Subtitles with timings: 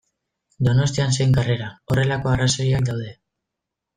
[0.67, 3.13] Donostian zen karrera, horrelako arrazoiak daude.